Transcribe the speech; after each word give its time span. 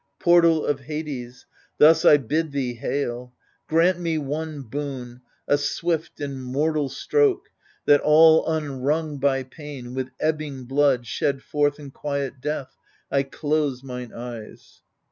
Portal 0.17 0.65
of 0.65 0.79
Hades, 0.79 1.45
thus 1.77 2.05
I 2.05 2.17
bid 2.17 2.53
thee 2.53 2.73
hail! 2.73 3.33
Grant 3.67 3.99
me 3.99 4.17
one 4.17 4.63
boon— 4.63 5.21
a 5.55 5.59
swift 5.59 6.19
and 6.19 6.43
mortal 6.43 6.89
stroke, 6.89 7.49
That 7.85 8.01
all 8.01 8.47
unwrung 8.47 9.19
by 9.19 9.43
pain, 9.43 9.93
with 9.93 10.09
ebbing 10.19 10.63
blood 10.63 11.05
Shed 11.05 11.43
forth 11.43 11.79
in 11.79 11.91
quiet 11.91 12.41
death, 12.41 12.75
I 13.11 13.21
dose 13.21 13.83
mine 13.83 14.11
eyes. 14.11 14.81